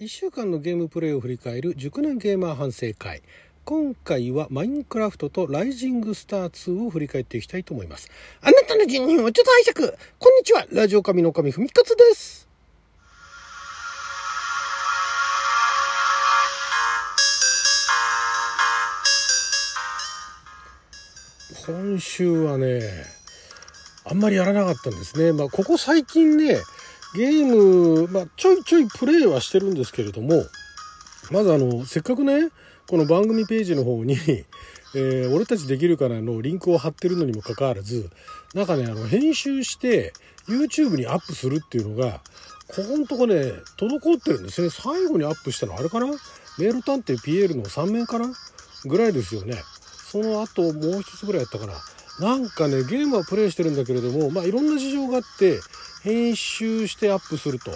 [0.00, 3.22] 1週間のゲームプレイを振り返る熟年ゲーマー反省会。
[3.66, 8.10] 今回はマインクラフトとライジングスター2を振り返っていきたいと思います。
[8.40, 9.98] あなたの人人をちょっと拝借。
[10.18, 10.66] こんにちは。
[10.72, 12.48] ラジオ神の神ふみかつです。
[21.66, 22.80] 今週はね
[24.06, 25.32] あんまりやらなかったんですね。
[25.32, 26.56] まあここ最近ね
[27.14, 30.44] ゲーム、まあ、ちょいちょいプレイはしてるんですけれども
[31.30, 32.48] まずあのせっかくね
[32.88, 34.16] この番組ページの方に
[34.94, 38.10] えー、俺たちできるかなのリンクを貼ってるのにもかかわらず
[38.52, 40.12] なんかねあの編集して
[40.46, 42.20] YouTube にアップするっていうのが
[42.68, 44.70] ここのとこね滞ってるんですね。
[44.70, 46.06] 最後にアップしたのあれかな？
[46.58, 48.34] メール探偵 PL の3面かな？
[48.84, 49.62] ぐらいですよね。
[50.10, 51.74] その後もう一つぐらいやったかな。
[52.20, 55.60] なんかねゲームはプレイしてるんだけれどもまあいろんな事情があって
[56.02, 57.70] 編集してアップすると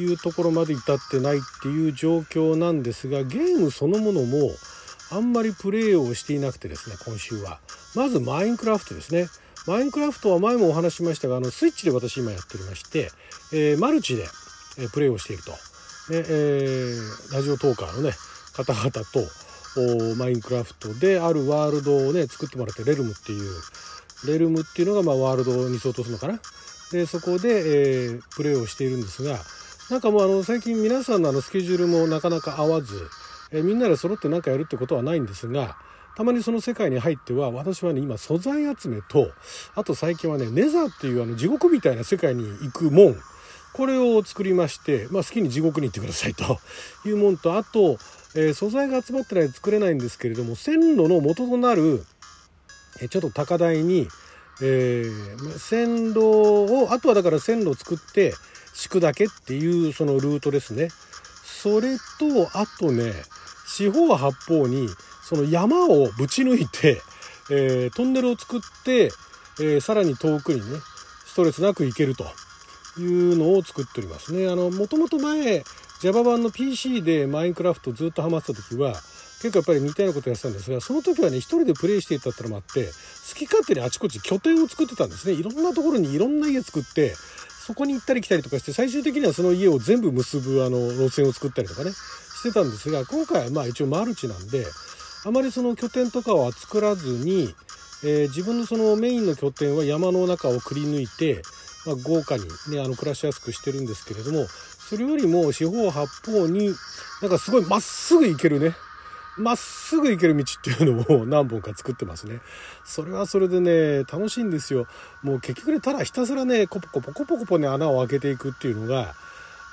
[0.00, 4.50] いうところまで至ってないっていう状況なんですがゲームそのものも
[5.10, 7.60] あんまりプレイをしていなくてですね今週は。
[7.94, 9.28] まずマインクラフトですね。
[9.66, 13.10] マインクラフトは前もお話しましたがあのスイッチで私今やっておりまして、
[13.52, 14.24] えー、マルチで、
[14.78, 15.56] えプレイをしていると、ね
[16.10, 18.12] えー、ラジオトーカーのね
[18.54, 23.50] 方々とマインクラフトであるワールドをね作ってもらってレルムっていう
[24.26, 26.40] レルムっていうのがまあワールドに相当するのかな。
[26.92, 29.38] でそこで、えー、プレーをしているんですが
[29.90, 33.08] なんかもうあの最近皆さんのあのスケジュールもなかなか合わず、
[33.52, 35.76] えー、みんなで揃って何かやるってことはないんですが
[36.16, 39.30] たまにその世界に入っては私はね今素材集めと
[39.76, 43.16] あと最近はねネザーっていうあの地獄みたいな世界に行く門
[43.72, 46.58] これを作りまして、まあ、好きに地獄に行ってくださいと
[47.06, 47.98] いうもんとあと、
[48.34, 52.04] えー、素材が集まってないと作れないんですけれども線路の元となる、
[53.00, 54.08] えー、ちょっと高台に
[54.60, 56.20] えー、線路
[56.84, 58.34] をあとはだから線路を作って
[58.74, 60.88] 敷くだけっていうそのルートですね。
[61.44, 63.12] それとあとね
[63.66, 64.88] 四方八方に
[65.22, 67.02] その山をぶち抜いて、
[67.50, 69.10] えー、トンネルを作って、
[69.60, 70.78] えー、さらに遠くにね
[71.26, 72.24] ストレスなく行けると
[72.98, 74.48] いうのを作っておりますね。
[74.48, 75.62] あのもともと前
[76.00, 78.94] Java 版の PC でマインクラフトずっとハマってた時は
[79.40, 85.34] 結構やっぱり似たようなことやってたんですがその時はね一人でプレイしていたってのもあって好き勝手にあちこち拠点を作ってたんですね。
[85.34, 87.14] いろんなところにいろんな家作って
[87.68, 94.64] そこに行ったり来たりとかして最終的にはその家を全部結ぶあの路線を作ったりとかねしてたんですが今回はまあ一応マルチなんで
[95.26, 97.54] あまりその拠点とかは作らずに、
[98.02, 101.42] えー、自分のそのメインの拠点は山の中をくり抜いて、
[101.84, 106.70] まあ、豪華にねあの暮らしやすくしてるんですけれどもそれよりも四方八方に
[107.20, 108.74] なんかすごいまっすぐ行けるね
[109.38, 112.40] まっすぐ行ける道っていうのを何本か作ってますね。
[112.84, 114.86] それはそれでね、楽しいんですよ。
[115.22, 119.14] もう結局ね、ただひたすらね、コポコポコポコポね、穴を開けていくっていうのが、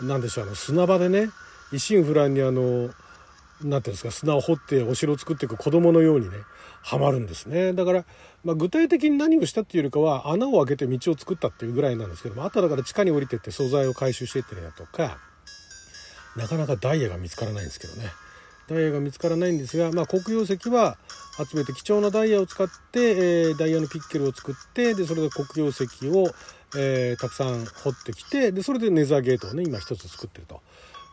[0.02, 1.30] 何でしょう、あの砂場でね、
[1.72, 2.90] 一心不乱にあの、
[3.64, 6.38] 何ていうんですか、砂を掘ってお城を作っていく子供のようにね、
[6.81, 7.74] ハマるんですね。
[7.74, 8.06] だから、
[8.44, 15.18] まあ、具体的に何をしたっていうよりかは、穴を開けて道を作ったっていうぐらいなんですけども、あとだから地下に降りてって素材を回収していったりだとか、
[16.36, 18.12] なかなかダイヤが見つからないんですけどね。
[18.68, 20.98] ダイヤが見つからないんですが、まあ、黒曜石は
[21.38, 26.31] 集めて貴重なダイヤを使って、えー、ダイヤのピッケルを作ってでそれで黒曜石を、
[26.78, 30.62] えー、たくさん掘ってきてでそれでネザーゲートをね今一つ作ってると。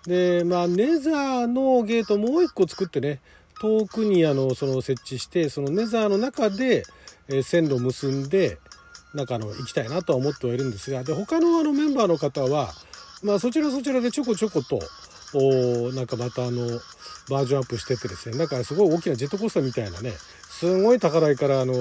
[0.07, 3.21] でまあネザーのゲートもう一個作ってね
[3.61, 6.83] 遠くにあのその設置してそのネザーの中で、
[7.29, 8.59] えー、線路を結んで
[9.15, 12.71] なんかあの行きたいなとは思ってはいるんですがで他のあのメンバーの方は、
[13.23, 14.81] まあ、そちらそちらでちょこちょこと
[15.95, 16.67] なんかまたあの
[17.31, 18.37] バージョンアップしててですね。
[18.37, 20.13] だからすごい大きなジェットコースターみたいなね。
[20.63, 21.75] すごい高台からあの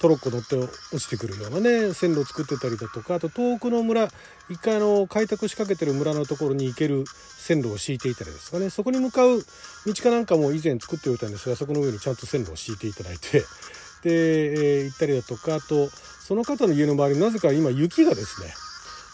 [0.00, 4.08] トロッコ乗って落ちてくるようなね線路を作ってたりだとかあと遠くの村
[4.50, 7.04] 一回の開拓しかけてる村のところに行ける
[7.38, 8.70] 線路を敷いていたりですかね。
[8.70, 9.38] そこに向かう
[9.86, 13.44] 道かなんかも以前作っておいたんですがそこの上にちゃんと線路を敷いていただいて
[14.02, 15.88] で、えー、行ったりだとかあと
[16.26, 18.54] その方の家の周りなぜか今雪がですね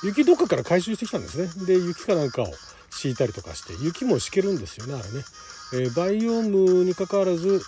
[0.02, 1.66] 雪どっかから回収してきたんですね。
[1.66, 2.54] で雪かなんかを
[2.90, 5.24] 敷いたりとかして雪も敷けるんですよねあれね。
[5.72, 7.62] えー、バイオームにかかわらず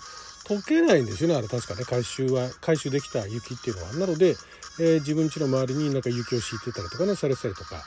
[0.45, 1.47] 溶けないんですよねあれ。
[1.47, 3.93] 確かね回収は回収できた雪っていうのは。
[3.93, 4.35] なので、
[4.79, 7.83] えー、自分家の周りになんか雪を敷いてたりとかねされたりとか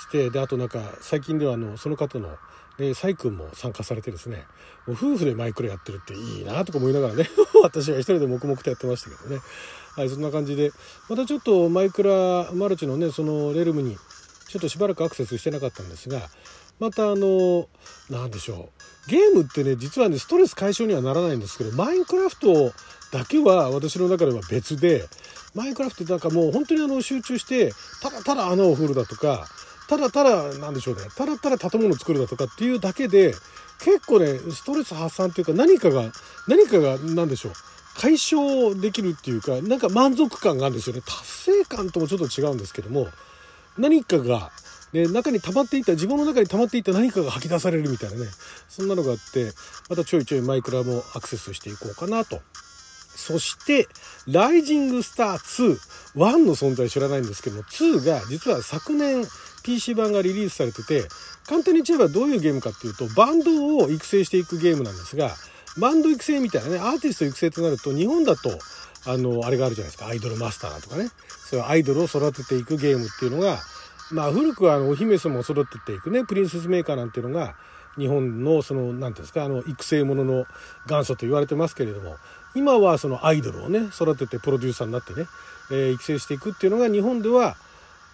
[0.00, 2.36] してであとなんか最近ではあのその方の、
[2.78, 4.44] ね、サイ君も参加されてですね
[4.86, 7.30] もう夫婦でマイクロやってるっていいなとか思いながらね
[7.62, 9.40] 私は一人で黙々とやってましたけどね。
[9.94, 10.72] はいそんな感じで
[11.08, 13.98] またちょっとマイクラマルチのねそのレルムに
[14.48, 16.22] ちょっとしばらくアクセスしてなかったんですが
[16.80, 17.68] またあの
[18.08, 18.70] 何でしょ
[19.06, 19.10] う。
[19.10, 22.72] ゲームってね実はねストレス解消にはならないんですけどマインクラフト
[23.12, 25.04] だけは私の中では別で
[25.54, 27.72] マインクラフトってなんかもう本当にあの集中して
[28.02, 29.46] ただただ穴を掘るだとか
[29.88, 33.34] ただただなんでしょうねただただ建物を作るだとかっていうだけで
[33.82, 36.12] 結構ねストレス発散っていうか何かが
[36.46, 37.52] 何かが何でしょう
[37.96, 41.02] 解消できるっていうかなんか満足感があるんですよね。
[41.02, 43.08] 達成感ともちょっと違うんですけども
[43.78, 44.50] 何かが、
[44.92, 48.26] ね、中に溜まっていた自分の中に溜まっていた何かが吐き出されるみたいなね。
[48.68, 49.52] そんなのがあって
[49.88, 52.40] またちょいちょいマイクラもアクセスしていこうかなと。
[53.14, 53.86] そして
[54.26, 55.78] 「ライジングスター2」
[56.16, 59.26] 1の存在知らないんですけども2が実は昨年
[59.62, 61.04] PC 版がリリースされてて
[61.46, 65.36] 簡単に言えばどういうゲームかっていうとバンドを育成していくゲームなんですが
[65.76, 68.58] バンド育成みたいなねアーティスト育成となると日本だと
[69.06, 70.06] あのあれがあるじゃないですか。
[70.08, 71.08] アイドルマスターとかね。
[71.48, 73.58] そういうアイドルを育てていくゲームっていうのが
[74.12, 77.54] まあ古くはあのお姫様を育てていくねプリンセスメーカーなんていうのが
[77.96, 80.46] 日本のその何ていうんですかあの育成ものの
[80.88, 82.16] 元祖と言われてますけれども
[82.54, 85.26] 今はそのアイドルをね育ててプロデューサーになってね、
[85.70, 87.56] えー、育成していくっていうのが日本では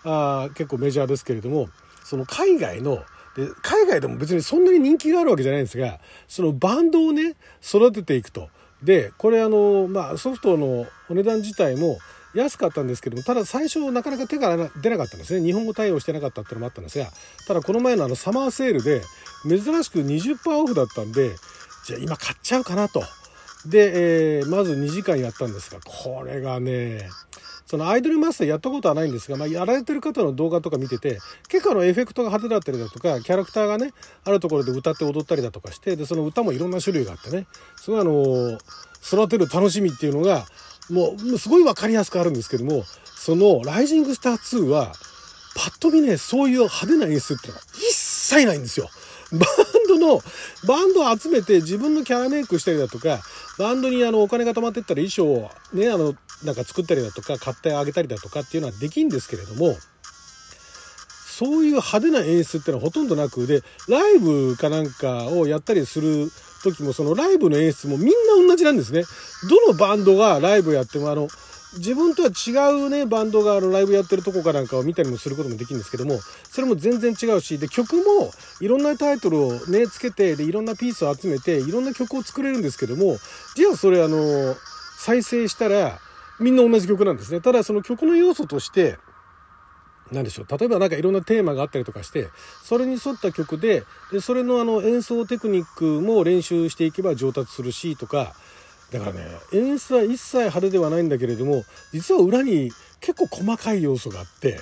[0.04, 1.68] あ結構メジャーですけれども
[2.04, 3.02] その海外の
[3.36, 8.48] で海外でも別にそんなに人気があるわけじゃないんですがそのバンドをね育てていくと。
[8.82, 11.98] でこれあの、まあ、ソフトのお値段自体も
[12.36, 15.44] 安かったんですけどもただ最初なかなか手が出なかったんですね。
[15.44, 17.06] 日本語対応してなかったっていうのもあったんですが
[17.46, 19.02] ただこの前のあのサマーセールで
[19.48, 21.30] 珍しく20%オフだったんで
[21.86, 23.02] じゃあ今買っちゃうかなと。
[23.66, 27.08] で、えー、まず2時間やったんですがこれがね
[27.66, 31.18] そのアイドルマスターやったことはないんですが、まあ、やられてる方の動画とか見てて
[31.48, 33.92] 結構あのエフェクトが派手だったりだとかキャラクターがね
[34.24, 37.46] あるところで歌って踊ったりだとかしてでその歌もいろんな種類があってね。
[37.76, 38.58] すごいあの
[39.02, 40.46] 育てる楽しみっていうのが
[40.90, 42.84] もうすごい分かりやすくあるんですけども
[43.16, 44.92] その「ライジングスター2」は
[45.56, 48.88] パッと見ねそういう派手な演出ってのは一切ないんですよ。
[49.32, 50.22] バンドの、
[50.66, 53.20] バンドを集めて自分のキャラメイクしたりだとか、
[53.58, 59.76] バンドにあのお金が貯まってったら衣装をね、あの、なんか作ったりだとか、買ってあげたりだとかっていうのはできんですけれども、
[61.36, 66.32] そういう派手な演出ってのはほとんどなく、で、ライブかなんかをやったりする
[66.64, 68.12] 時も、そのライブの演出もみんな
[68.48, 69.02] 同じなんですね。
[69.50, 71.28] どのバンドがライブやっても、あの、
[71.74, 78.30] 自分とは違うねバンドがあのライブやってるとこかなんかを見たりもすることもできるんですけどもそれも全然違うしで曲も
[78.60, 83.18] いろんなタイトルをねつけてでいろんなピースを集めていろんな曲を作れるんですけども
[83.56, 84.54] じゃあそれあの
[84.96, 85.98] 再生したら
[86.40, 88.96] みんな同じ曲なんですねただその曲の要素として
[90.12, 92.28] 何でしょう例えば何かいろんなテーマがあったりとかして
[92.62, 93.82] それに沿った曲で
[94.12, 98.34] でそれのあの演奏テクニックも練習していけば上達するしとか
[98.92, 102.70] だからね演出は一切派手ではないんだけれども実は裏に
[103.00, 104.58] 結構細かい要素があって。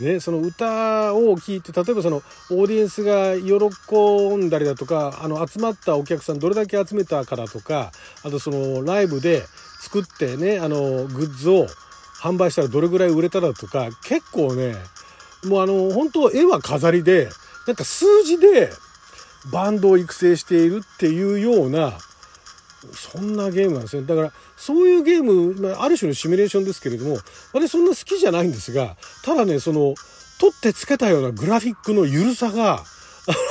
[0.00, 2.22] ね、その歌を聴いて例えばその
[2.52, 7.90] オーディエンスが喜んだりだとかあの集まったお客さんどれだけ集めたかだとか
[8.22, 9.42] あとそのライブで
[9.80, 11.66] 作ってねあのグッズを
[12.20, 14.74] 販売したらどれぐらい売れただとか結構ね
[15.44, 17.28] もうあの本当絵は飾りで
[17.66, 18.70] なんか数字で
[19.52, 21.98] バンドを育成しているっていうような
[22.92, 24.06] そんなゲームなんですね。
[24.06, 27.18] だから、そういうゲーム、ある種のシミュレーションですけれども、
[27.52, 29.94] 私そんな好きじゃないんですが、ただね、その、
[30.40, 32.84] 取ってつけたようなグラフィックの緩さが、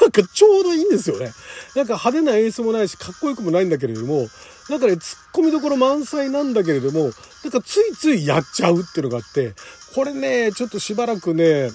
[0.02, 1.32] なんかちょうどいいんですよね。
[1.76, 4.28] なんか派手な演出もないし、かっこよくもないんだけれども、
[4.70, 7.12] なんかね、突っ込みどころ満載なんだけれども、
[7.44, 9.54] なんかついついやっちゃうっていうのがあって、
[9.94, 11.70] これね、ちょっとしばらくね、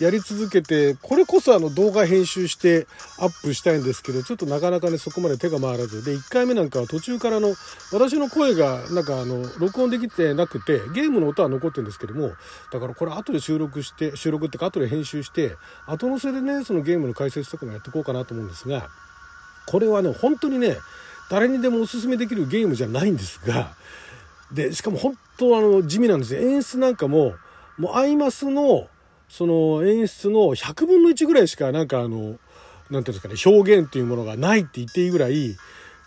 [0.00, 2.86] やり続けて、これこそあの動画編集して
[3.18, 6.04] アップしたいんですけど、ちょっとなかなかね、そこまで手が回らず。
[6.04, 7.54] で、1回目なんかは途中からの、
[7.92, 12.32] 私の声がなんかあの、録音できてなくて、ゲームの音は残ってるんですけども、
[12.72, 15.56] だからこれ後で収録して、収録ってか後で編集して、
[15.86, 18.88] 後乗せでね、そのゲームの解説とかもやっていこうかなと思うんですが、
[19.66, 20.76] これはね、本当にね、
[21.30, 23.74] 誰にでもおすすめできるゲームじゃないんですが、
[24.52, 26.40] で、しかも本当あの、地味なんですよ。
[26.40, 27.34] 演出なんかも、
[27.78, 28.88] もうアイマスの、
[29.28, 32.38] その演出の100分の1ぐらいしかなんかあの何て
[32.88, 35.56] 言うんですかね表現っていうものがないって言っていいぐらい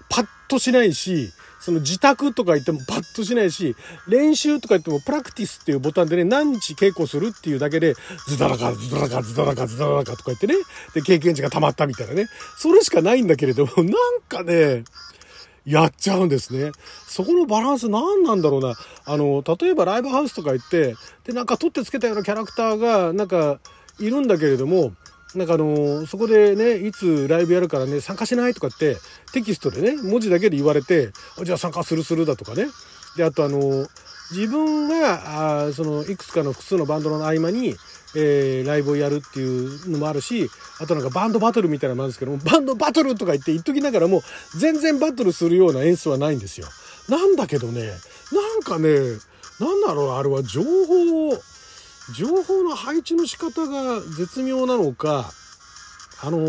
[0.10, 3.76] パッとしないしその自宅とか言ってもパッとしないし
[4.08, 7.96] 練習とか言ってもプラクティスっていうボタンでね何日稽古するっていうだけで
[8.28, 10.56] ズダラカズダラカズダラカズダラカとか言ってね
[10.96, 12.28] で経験値が溜まったみたいなね。
[12.58, 14.86] それしかないんだけれどもなんかね
[15.70, 16.72] やっちゃうんですね。
[17.08, 18.76] そこのバランス何なんだろうな。
[19.06, 20.96] あの、例えばライブハウスとか行って、
[21.26, 23.60] で、なんか取ってつけたようなキャラクターが、なんか、
[24.00, 24.94] いるんだけれども、
[25.36, 28.98] なんかあのそこでね、いつライブやるからね、参加しないとかって
[29.32, 31.12] テキストでね、文字だけで言われて、
[31.44, 32.66] じゃあ参加するするだとかね。
[33.16, 33.88] で、あとあの
[34.32, 37.76] 自分が、あその、いくつかの複数のバンドの合間に、
[38.16, 40.50] えー、ライブをやるっていうのもあるし、
[40.80, 44.22] あとなんかバンドバトルみたいなのもあるんですけども、バンドバトルとか言って言っときながらも、
[44.58, 46.68] 全然バトルするような演出はないんですよ。
[47.08, 47.82] なんだけどね、
[48.32, 48.90] なんかね、
[49.60, 51.42] なんだろう、あれは情報を
[52.14, 55.32] 情報の配置の仕方が絶妙なのか
[56.22, 56.48] あの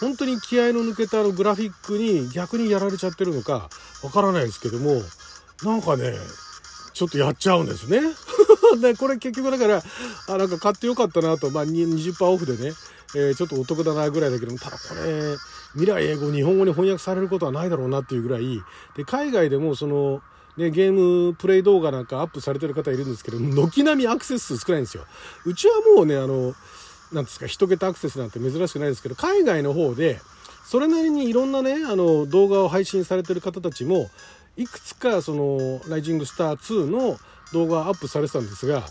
[0.00, 3.68] 本当に気合の抜けたあのグラフィックに逆にやられちゃってるのか
[4.02, 5.00] わからないですけども
[5.62, 6.12] なんかね
[6.92, 8.00] ちょっとやっちゃうんですね。
[8.80, 9.82] で これ結局だから
[10.28, 12.74] あなんか買ってよかったなと、まあ、20%オフでね、
[13.14, 15.36] えー、ちょっとお得だなぐらいだけどもただこれ
[15.74, 18.62] 未来英語日本語に翻訳されることはないだろうなっていうぐらい
[18.96, 20.22] で海外でもその
[20.56, 25.04] ね、ゲームプレイ動画なんかアップされてる方いるんですけど、軒並みアクセス数少ないんですよ。
[25.46, 26.54] うちはもうね、あの、
[27.10, 30.20] なんですか、一桁アクセスなんて珍しくないですけど、海外の方で、
[30.64, 34.10] それなりにいろんなね、あの、動画を配信されてる方たちも、
[34.56, 37.18] いくつか、その、ライジングスター2の
[37.52, 38.84] 動画アップされてたんですが、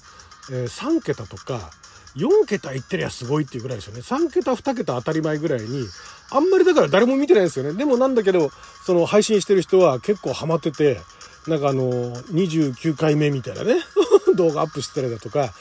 [0.52, 1.72] えー、3桁とか、
[2.16, 4.02] 4桁いってりゃすごいっていうぐらいですよね。
[4.02, 5.88] 3桁、2桁当たり前ぐらいに、
[6.32, 7.74] あんまりだから誰も見てないですよね。
[7.74, 8.52] でもなんだけど、
[8.86, 11.00] その配信してる人は結構ハマってて、
[11.48, 13.76] なんかあの、29回目みたいなね、
[14.36, 15.54] 動画アップしてたりだとか、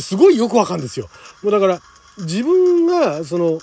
[0.00, 1.08] すごいよくわかるんですよ。
[1.42, 1.80] もうだから、
[2.18, 3.60] 自分が、その、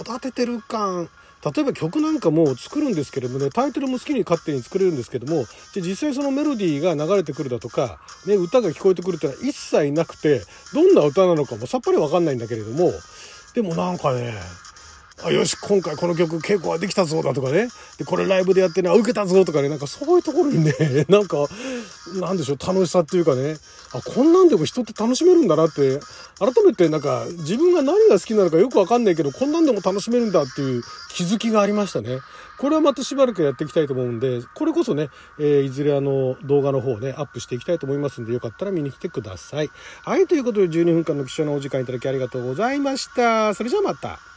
[0.00, 1.08] 育ててる感、
[1.44, 12.92] 例えば曲なんかも作るんですけれどもね、タイトルも好きに勝手に作れるんですけども、じゃ実際そのメロディーが流れてくるだとか、ね、歌が聞こえてくるっていうのは一切なくて、どんな歌なのかもさっぱり分かんないんだけれども、
[13.54, 14.34] でもなんかね、
[15.26, 20.72] あよし今回この曲稽古はできたぞだとかねでこれライブでやってねあ受けたぞとかねなんかそういうところにね
[21.08, 21.46] なんか
[22.20, 23.56] なんでしょう楽しさっていうかね
[23.94, 25.98] あこんなんでも人って楽しめるんだなって
[26.38, 32.18] 改めてなんか自分が何が好きなのかよくわかんないけどこんなんでも楽しめるんだっていう気づきがありましたね。
[32.58, 39.70] これはまたしばらくやっていきたいと思うんでこれこそね、えー、いずれあの動画の方をねアップしていきたいと思いますんでよかったら見に来てください。
[40.04, 43.54] はいということで12分間の貴重なお時間いただきありがとうございました。
[43.54, 44.33] それじゃあまた。